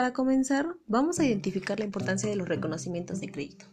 para 0.00 0.14
comenzar, 0.14 0.76
vamos 0.86 1.20
a 1.20 1.26
identificar 1.26 1.78
la 1.78 1.84
importancia 1.84 2.26
de 2.26 2.34
los 2.34 2.48
reconocimientos 2.48 3.20
de 3.20 3.30
crédito. 3.30 3.66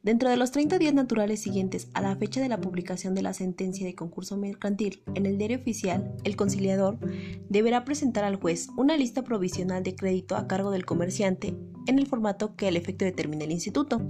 Dentro 0.00 0.30
de 0.30 0.36
los 0.36 0.52
30 0.52 0.78
días 0.78 0.94
naturales 0.94 1.40
siguientes 1.40 1.88
a 1.92 2.00
la 2.00 2.14
fecha 2.14 2.40
de 2.40 2.48
la 2.48 2.60
publicación 2.60 3.12
de 3.16 3.22
la 3.22 3.34
sentencia 3.34 3.84
de 3.84 3.96
concurso 3.96 4.36
mercantil 4.36 5.02
en 5.16 5.26
el 5.26 5.38
diario 5.38 5.58
oficial, 5.58 6.14
el 6.22 6.36
conciliador 6.36 7.00
deberá 7.48 7.84
presentar 7.84 8.22
al 8.22 8.36
juez 8.36 8.68
una 8.76 8.96
lista 8.96 9.24
provisional 9.24 9.82
de 9.82 9.96
crédito 9.96 10.36
a 10.36 10.46
cargo 10.46 10.70
del 10.70 10.84
comerciante 10.86 11.56
en 11.88 11.98
el 11.98 12.06
formato 12.06 12.54
que 12.54 12.68
el 12.68 12.76
efecto 12.76 13.04
determine 13.04 13.46
el 13.46 13.50
instituto. 13.50 14.08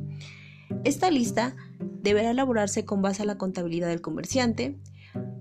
Esta 0.85 1.11
lista 1.11 1.57
deberá 2.03 2.33
elaborarse 2.33 2.85
con 2.85 3.01
base 3.01 3.23
a 3.23 3.25
la 3.25 3.39
contabilidad 3.39 3.89
del 3.89 4.03
comerciante, 4.03 4.79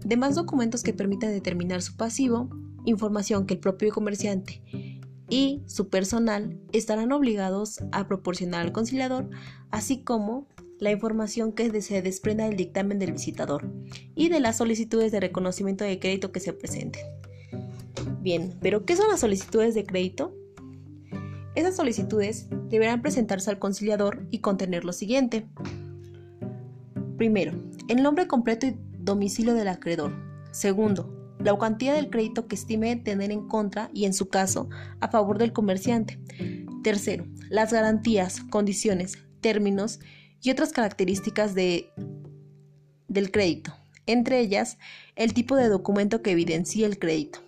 demás 0.05 0.36
documentos 0.36 0.81
que 0.81 0.94
permitan 0.94 1.31
determinar 1.31 1.81
su 1.81 1.98
pasivo, 1.98 2.49
información 2.86 3.45
que 3.45 3.55
el 3.55 3.59
propio 3.59 3.91
comerciante 3.91 4.62
y 5.31 5.63
su 5.66 5.88
personal 5.88 6.59
estarán 6.73 7.13
obligados 7.13 7.80
a 7.94 8.05
proporcionar 8.05 8.62
al 8.62 8.73
conciliador, 8.73 9.30
así 9.71 10.04
como 10.04 10.45
la 10.77 10.91
información 10.91 11.54
que 11.54 11.81
se 11.81 12.02
desprenda 12.02 12.45
del 12.45 12.57
dictamen 12.57 12.99
del 12.99 13.13
visitador 13.13 13.71
y 14.13 14.27
de 14.27 14.41
las 14.41 14.57
solicitudes 14.57 15.12
de 15.12 15.21
reconocimiento 15.21 15.85
de 15.85 15.99
crédito 15.99 16.34
que 16.34 16.41
se 16.41 16.52
presenten. 16.52 17.04
Bien, 18.20 18.57
pero 18.62 18.85
¿qué 18.85 18.95
son 18.98 19.07
las 19.07 19.21
solicitudes 19.21 19.73
de 19.73 19.85
crédito? 19.85 20.35
Esas 21.55 21.77
solicitudes 21.77 22.48
deberán 22.70 23.02
presentarse 23.02 23.49
al 23.49 23.59
conciliador 23.59 24.27
y 24.32 24.40
contener 24.40 24.84
lo 24.84 24.91
siguiente. 24.91 25.48
Primero, 27.18 27.54
el 27.88 28.04
nombre 28.04 28.27
completo 28.27 28.68
y 28.68 28.76
domicilio 28.99 29.54
del 29.54 29.70
acreedor. 29.70 30.12
Segundo, 30.52 31.20
la 31.44 31.54
cuantía 31.55 31.93
del 31.93 32.10
crédito 32.10 32.48
que 32.48 32.55
estime 32.55 32.96
tener 32.96 33.32
en 33.32 33.48
contra 33.48 33.90
y 33.93 34.05
en 34.05 34.13
su 34.13 34.29
caso 34.29 34.70
a 34.99 35.10
favor 35.10 35.38
del 35.38 35.54
comerciante. 35.54 36.20
Tercero, 36.84 37.26
las 37.49 37.74
garantías, 37.74 38.41
condiciones, 38.49 39.18
términos 39.41 39.99
y 40.41 40.52
otras 40.52 40.71
características 40.71 41.54
de, 41.55 41.91
del 43.07 43.32
crédito, 43.32 43.74
entre 44.05 44.40
ellas 44.40 44.77
el 45.15 45.34
tipo 45.34 45.55
de 45.55 45.68
documento 45.68 46.21
que 46.21 46.32
evidencie 46.32 46.85
el 46.85 46.99
crédito. 46.99 47.40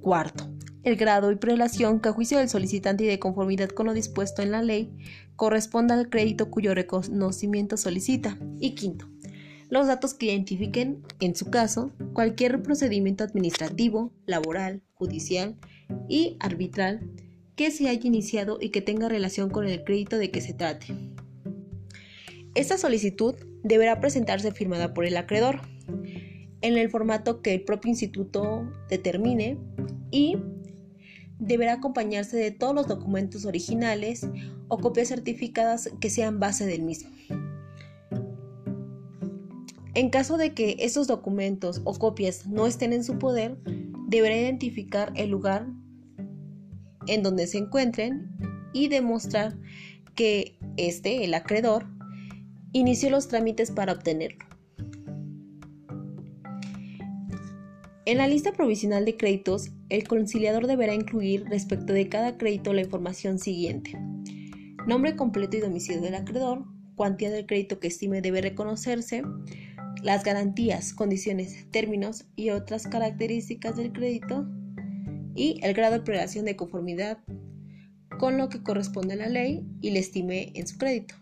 Cuarto, 0.00 0.50
el 0.82 0.96
grado 0.96 1.30
y 1.30 1.36
prelación 1.36 2.00
que 2.00 2.08
a 2.08 2.12
juicio 2.12 2.38
del 2.38 2.48
solicitante 2.48 3.04
y 3.04 3.06
de 3.06 3.18
conformidad 3.18 3.68
con 3.68 3.86
lo 3.86 3.94
dispuesto 3.94 4.42
en 4.42 4.50
la 4.50 4.62
ley 4.62 4.96
corresponda 5.36 5.94
al 5.94 6.10
crédito 6.10 6.50
cuyo 6.50 6.74
reconocimiento 6.74 7.76
solicita. 7.76 8.36
Y 8.58 8.74
quinto, 8.74 9.11
los 9.72 9.86
datos 9.86 10.12
que 10.12 10.26
identifiquen, 10.26 11.02
en 11.20 11.34
su 11.34 11.46
caso, 11.46 11.92
cualquier 12.12 12.62
procedimiento 12.62 13.24
administrativo, 13.24 14.12
laboral, 14.26 14.82
judicial 14.92 15.56
y 16.10 16.36
arbitral 16.40 17.10
que 17.56 17.70
se 17.70 17.88
haya 17.88 18.06
iniciado 18.06 18.58
y 18.60 18.68
que 18.68 18.82
tenga 18.82 19.08
relación 19.08 19.48
con 19.48 19.66
el 19.66 19.82
crédito 19.82 20.18
de 20.18 20.30
que 20.30 20.42
se 20.42 20.52
trate. 20.52 20.88
Esta 22.54 22.76
solicitud 22.76 23.34
deberá 23.62 23.98
presentarse 23.98 24.52
firmada 24.52 24.92
por 24.92 25.06
el 25.06 25.16
acreedor 25.16 25.62
en 26.60 26.76
el 26.76 26.90
formato 26.90 27.40
que 27.40 27.54
el 27.54 27.62
propio 27.62 27.88
instituto 27.88 28.70
determine 28.90 29.56
y 30.10 30.36
deberá 31.38 31.72
acompañarse 31.72 32.36
de 32.36 32.50
todos 32.50 32.74
los 32.74 32.88
documentos 32.88 33.46
originales 33.46 34.28
o 34.68 34.76
copias 34.76 35.08
certificadas 35.08 35.88
que 35.98 36.10
sean 36.10 36.40
base 36.40 36.66
del 36.66 36.82
mismo. 36.82 37.08
En 39.94 40.08
caso 40.08 40.38
de 40.38 40.54
que 40.54 40.76
esos 40.78 41.06
documentos 41.06 41.82
o 41.84 41.92
copias 41.98 42.46
no 42.46 42.66
estén 42.66 42.92
en 42.92 43.04
su 43.04 43.18
poder, 43.18 43.58
deberá 44.08 44.36
identificar 44.36 45.12
el 45.16 45.30
lugar 45.30 45.66
en 47.06 47.22
donde 47.22 47.46
se 47.46 47.58
encuentren 47.58 48.30
y 48.72 48.88
demostrar 48.88 49.56
que 50.14 50.56
este, 50.76 51.24
el 51.24 51.34
acreedor, 51.34 51.86
inició 52.72 53.10
los 53.10 53.28
trámites 53.28 53.70
para 53.70 53.92
obtenerlo. 53.92 54.46
En 58.04 58.18
la 58.18 58.26
lista 58.26 58.52
provisional 58.52 59.04
de 59.04 59.16
créditos, 59.16 59.70
el 59.88 60.08
conciliador 60.08 60.66
deberá 60.66 60.94
incluir 60.94 61.44
respecto 61.44 61.92
de 61.92 62.08
cada 62.08 62.36
crédito 62.36 62.72
la 62.72 62.80
información 62.80 63.38
siguiente. 63.38 63.92
Nombre 64.86 65.14
completo 65.14 65.56
y 65.56 65.60
domicilio 65.60 66.00
del 66.00 66.16
acreedor, 66.16 66.64
cuantía 66.96 67.30
del 67.30 67.46
crédito 67.46 67.78
que 67.78 67.88
estime 67.88 68.20
debe 68.20 68.40
reconocerse, 68.40 69.22
las 70.02 70.24
garantías, 70.24 70.92
condiciones, 70.92 71.70
términos 71.70 72.24
y 72.34 72.50
otras 72.50 72.86
características 72.86 73.76
del 73.76 73.92
crédito 73.92 74.46
y 75.34 75.60
el 75.62 75.74
grado 75.74 75.94
de 75.94 76.00
prelación 76.00 76.44
de 76.44 76.56
conformidad 76.56 77.18
con 78.18 78.36
lo 78.36 78.48
que 78.48 78.62
corresponde 78.62 79.14
a 79.14 79.16
la 79.16 79.28
ley 79.28 79.64
y 79.80 79.90
le 79.90 80.00
estime 80.00 80.52
en 80.54 80.66
su 80.66 80.76
crédito. 80.76 81.14